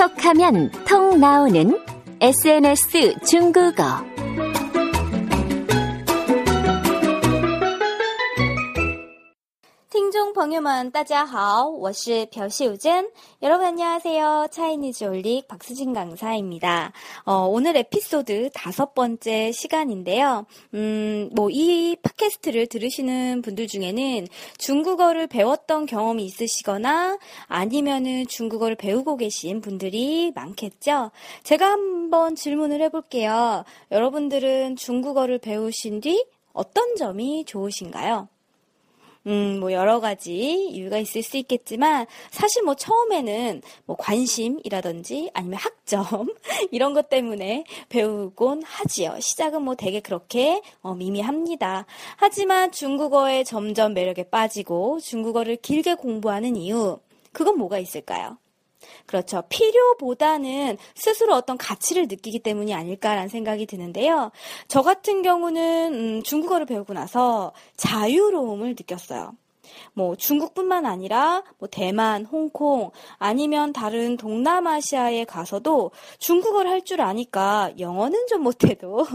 [0.00, 1.78] 톡하면 톡 나오는
[2.22, 4.02] SNS 중국어.
[10.39, 13.09] 朋友们，大家好，我是朴秀珍。
[13.41, 14.47] 여러분 안녕하세요.
[14.49, 16.93] 차이니즈 올릭 박수진 강사입니다.
[17.25, 20.45] 어, 오늘 에피소드 다섯 번째 시간인데요.
[20.73, 27.17] 음, 뭐 이 팟캐스트를 들으시는 분들 중에는 중국어를 배웠던 경험이 있으시거나
[27.47, 31.11] 아니면은 중국어를 배우고 계신 분들이 많겠죠.
[31.43, 33.65] 제가 한번 질문을 해볼게요.
[33.91, 38.29] 여러분들은 중국어를 배우신 뒤 어떤 점이 좋으신가요?
[39.26, 46.04] 음, 뭐 여러 가지 이유가 있을 수 있겠지만 사실 뭐 처음에는 뭐 관심이라든지 아니면 학점
[46.70, 49.16] 이런 것 때문에 배우곤 하지요.
[49.20, 51.86] 시작은 뭐 되게 그렇게 어, 미미합니다.
[52.16, 56.98] 하지만 중국어에 점점 매력에 빠지고 중국어를 길게 공부하는 이유
[57.32, 58.38] 그건 뭐가 있을까요?
[59.06, 59.42] 그렇죠.
[59.48, 64.30] 필요보다는 스스로 어떤 가치를 느끼기 때문이 아닐까라는 생각이 드는데요.
[64.68, 69.32] 저 같은 경우는 음, 중국어를 배우고 나서 자유로움을 느꼈어요.
[69.92, 78.26] 뭐 중국뿐만 아니라 뭐 대만, 홍콩 아니면 다른 동남아시아에 가서도 중국어를 할 줄 아니까 영어는
[78.26, 79.06] 좀 못해도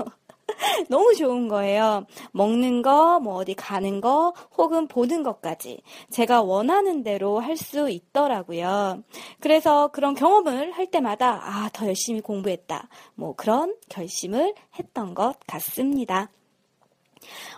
[0.90, 2.06] 너무 좋은 거예요.
[2.32, 9.04] 먹는 거, 뭐 어디 가는 거, 혹은 보는 것까지 제가 원하는 대로 할 수 있더라고요.
[9.40, 12.90] 그래서 그런 경험을 할 때마다 아, 더 열심히 공부했다.
[13.16, 16.30] 뭐 그런 결심을 했던 것 같습니다.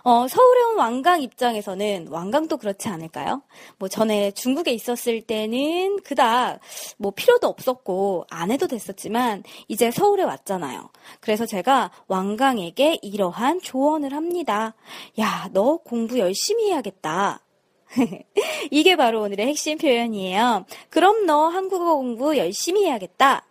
[0.02, 3.42] 어, 서울에 온 왕강 입장에서는 왕강도 그렇지 않을까요?
[3.78, 6.60] 뭐 전에 중국에 있었을 때는 그닥
[6.96, 10.90] 뭐 필요도 없었고 안 해도 됐었지만 이제 서울에 왔잖아요.
[11.20, 14.74] 그래서 제가 왕강에게 이러한 조언을 합니다.
[15.18, 17.40] 야, 너 공부 열심히 해야겠다.
[18.70, 20.66] 이게 바로 오늘의 핵심 표현이에요.
[20.90, 23.47] 그럼 너 한국어 공부 열심히 해야겠다.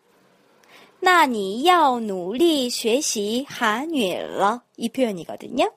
[1.00, 4.62] 那你要努力学习韩语了.
[4.76, 5.72] 이 표현이거든요.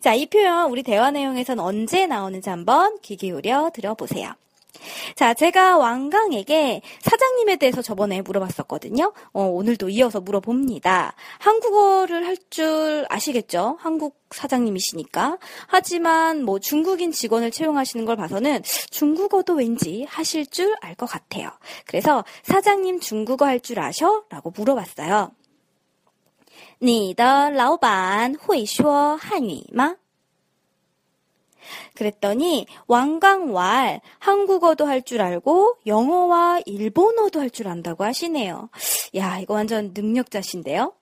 [0.00, 4.32] 자, 이 표현 우리 대화 내용에선 언제 나오는지 한번 귀 기울여 들어보세요.
[5.16, 9.12] 자, 제가 왕강에게 사장님에 대해서 저번에 물어봤었거든요.
[9.32, 11.14] 어, 오늘도 이어서 물어봅니다.
[11.38, 13.76] 한국어를 할 줄 아시겠죠?
[13.80, 15.38] 한국 사장님이시니까.
[15.66, 21.50] 하지만 뭐 중국인 직원을 채용하시는 걸 봐서는 중국어도 왠지 하실 줄 알 것 같아요.
[21.86, 24.24] 그래서 사장님 중국어 할 줄 아셔?
[24.30, 25.32] 라고 물어봤어요.
[26.80, 29.96] 你的老板会说汉语吗?
[31.94, 38.70] 그랬더니 왕강왈 한국어도 할 줄 알고 영어와 일본어도 할 줄 안다고 하시네요.
[39.16, 40.92] 야, 이거 완전 능력자신데요.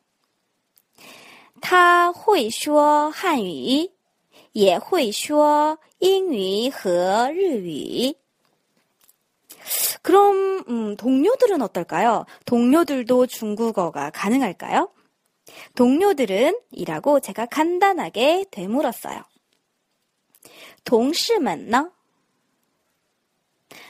[1.61, 3.91] 他会说汉语,
[4.53, 8.15] 也会说英语和日语.
[10.03, 12.25] 그럼 음, 동료들은 어떨까요?
[12.45, 14.91] 동료들도 중국어가 가능할까요?
[15.75, 19.23] 동료들은 이라고 제가 간단하게 되물었어요.
[20.85, 21.91] 동시면呢?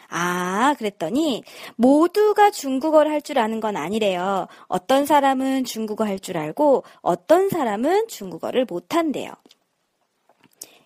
[0.08, 1.42] 아, 그랬더니
[1.76, 4.46] 모두가 중국어를 할 줄 아는 건 아니래요.
[4.68, 9.32] 어떤 사람은 중국어 할 줄 알고 어떤 사람은 중국어를 못 한대요.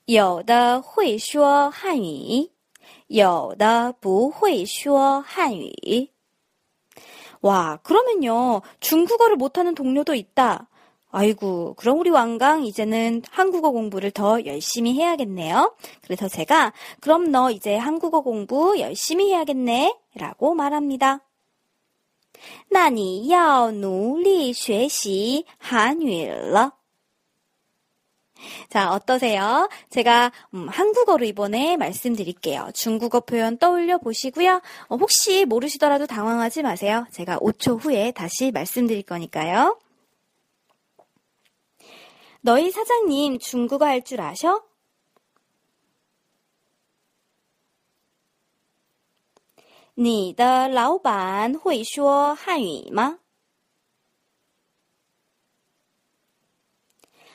[0.06, 2.50] 有的会说汉语,
[3.08, 6.08] 有的不会说汉语.
[7.42, 8.62] 와, 그러면요.
[8.80, 10.68] 중국어를 못하는 동료도 있다.
[11.14, 15.74] 아이고, 그럼 우리 왕강 이제는 한국어 공부를 더 열심히 해야겠네요.
[16.02, 19.96] 그래서 제가 그럼 너 이제 한국어 공부 열심히 해야겠네.
[20.14, 21.20] 라고 말합니다.
[22.70, 26.72] 那你要努力学习韩语了.
[28.70, 29.68] 자, 어떠세요?
[29.90, 32.70] 제가 음, 한국어로 이번에 말씀드릴게요.
[32.72, 34.62] 중국어 표현 떠올려 보시고요.
[34.88, 37.06] 어, 혹시 모르시더라도 당황하지 마세요.
[37.12, 39.78] 제가 5초 후에 다시 말씀드릴 거니까요.
[42.44, 44.62] 너희 사장님 중국어 할 줄 아셔?
[49.94, 53.18] 你的老板会说汉语吗?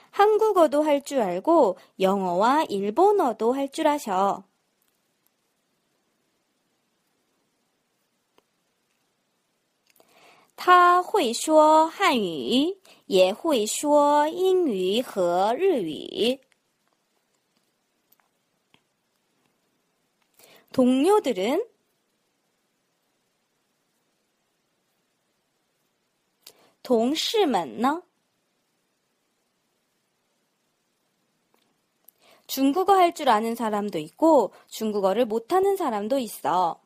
[0.10, 4.46] 한국어도 할 줄 알고 영어와 일본어도 할 줄 아셔.
[10.70, 12.78] 他会说汉语，
[13.08, 16.40] 也会说英语和日语。
[20.72, 21.66] 동료들은
[26.84, 28.04] 동시们呢?
[32.48, 36.80] 중국어 할 줄 아는 사람도 있고 중국어를 못하는 사람도 있어.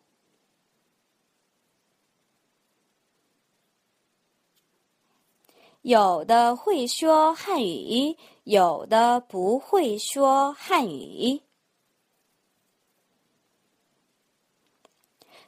[5.83, 11.41] 有的会说汉语，有的不会说汉语。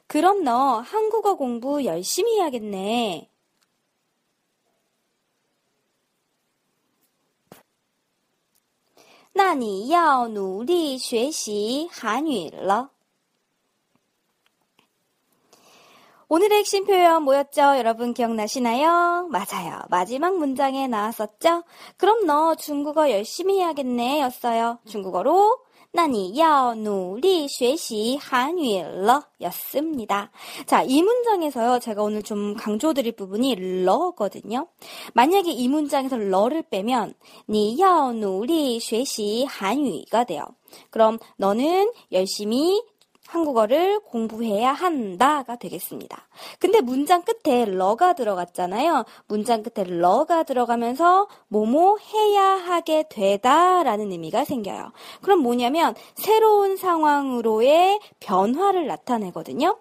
[0.08, 3.28] 그럼 너 한국어 공부 열심히 해야겠네.
[9.34, 12.90] 那你要努力学习韩语了.
[16.28, 17.60] 오늘의 핵심 표현 뭐였죠?
[17.76, 19.28] 여러분 기억나시나요?
[19.30, 19.80] 맞아요.
[19.90, 21.62] 마지막 문장에 나왔었죠?
[21.98, 24.78] 그럼 너 중국어 열심히 해야겠네 였어요.
[24.86, 25.58] 중국어로
[25.94, 30.30] 那你要努力学习韩语了 였습니다.
[30.64, 34.68] 자, 이 문장에서요, 제가 오늘 좀 강조드릴 부분이 러거든요.
[35.12, 37.12] 만약에 이 문장에서 러를 빼면
[37.46, 40.46] 你要努力学习韩语가 돼요.
[40.88, 42.82] 그럼 너는 열심히
[43.27, 46.27] 한국어를 공부해야 한다가 되겠습니다.
[46.59, 49.05] 근데 문장 끝에 러가 들어갔잖아요.
[49.27, 54.91] 문장 끝에 러가 들어가면서 뭐뭐 해야 하게 되다라는 의미가 생겨요.
[55.21, 59.77] 그럼 뭐냐면 새로운 상황으로의 변화를 나타내거든요.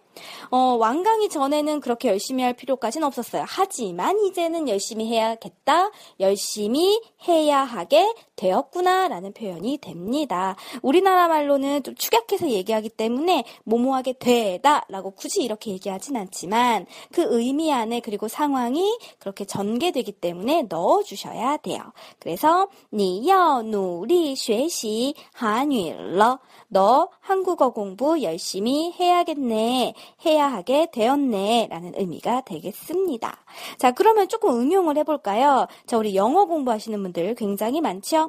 [0.51, 3.45] 어, 완강이 전에는 그렇게 열심히 할 필요까지는 없었어요.
[3.47, 5.91] 하지만 이제는 열심히 해야겠다,
[6.21, 10.56] 열심히 해야 하게 되었구나라는 표현이 됩니다.
[10.82, 18.00] 우리나라 말로는 좀 축약해서 얘기하기 때문에 뭐뭐하게 되다라고 굳이 이렇게 얘기하진 않지만 그 의미 안에
[18.00, 21.82] 그리고 상황이 그렇게 전개되기 때문에 넣어주셔야 돼요.
[22.20, 29.94] 그래서 你要努力学习韩语了.너 한국어 공부 열심히 해야겠네.
[30.26, 31.68] 해야 하게 되었네.
[31.70, 33.44] 라는 의미가 되겠습니다.
[33.78, 35.68] 자, 그러면 조금 응용을 해볼까요?
[35.86, 38.25] 자, 우리 영어 공부하시는 분들 굉장히 많죠?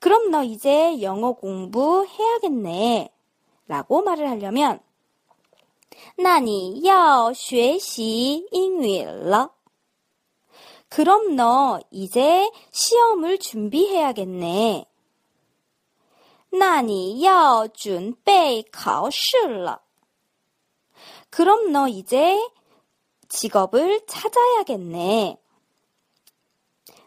[0.00, 3.12] 그럼 너 이제 영어 공부 해야겠네.
[3.66, 4.80] 라고 말을 하려면,
[6.16, 9.50] 那你要学习英语了.
[10.88, 14.86] 그럼 너 이제 시험을 준비해야겠네.
[16.50, 19.80] 那你要准备考试了.
[21.30, 22.38] 그럼 너 이제
[23.28, 25.38] 직업을 찾아야겠네.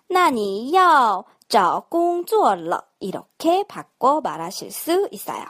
[0.08, 2.82] 那你要 找工作了.
[3.00, 5.46] 이렇게 바꿔 말하실 수 있어요.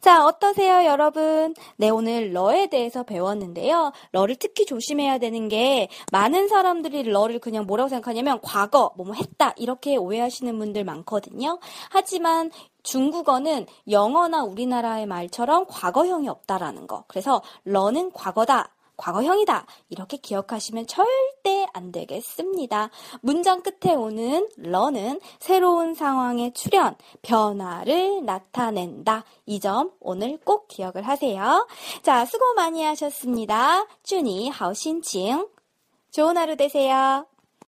[0.00, 1.54] 자, 어떠세요, 여러분?
[1.76, 3.92] 네, 오늘 러에 대해서 배웠는데요.
[4.12, 9.96] 러를 특히 조심해야 되는 게 많은 사람들이 러를 그냥 뭐라고 생각하냐면 과거, 뭐뭐 했다, 이렇게
[9.96, 11.58] 오해하시는 분들 많거든요.
[11.90, 12.50] 하지만
[12.82, 17.04] 중국어는 영어나 우리나라의 말처럼 과거형이 없다라는 거.
[17.08, 18.72] 그래서 러는 과거다.
[19.01, 19.65] 과거형이다.
[19.89, 22.91] 이렇게 기억하시면 절대 안 되겠습니다.
[23.21, 29.25] 문장 끝에 오는 러는 새로운 상황의 출현, 변화를 나타낸다.
[29.47, 31.67] 이 점 오늘 꼭 기억을 하세요.
[32.03, 33.85] 자, 수고 많이 하셨습니다.
[34.03, 35.47] 준이 하우신칭.
[36.11, 37.30] 좋은 하루 되세요.